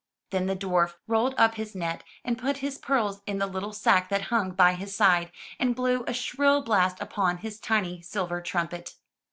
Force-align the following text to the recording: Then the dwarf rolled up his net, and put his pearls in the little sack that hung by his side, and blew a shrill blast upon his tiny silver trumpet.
Then 0.31 0.47
the 0.47 0.55
dwarf 0.55 0.95
rolled 1.05 1.35
up 1.37 1.53
his 1.57 1.75
net, 1.75 2.03
and 2.25 2.35
put 2.35 2.57
his 2.57 2.79
pearls 2.79 3.21
in 3.27 3.37
the 3.37 3.45
little 3.45 3.71
sack 3.71 4.09
that 4.09 4.21
hung 4.33 4.49
by 4.49 4.73
his 4.73 4.95
side, 4.95 5.31
and 5.59 5.75
blew 5.75 6.03
a 6.07 6.11
shrill 6.13 6.63
blast 6.63 6.99
upon 6.99 7.37
his 7.37 7.59
tiny 7.59 8.01
silver 8.01 8.41
trumpet. 8.41 8.95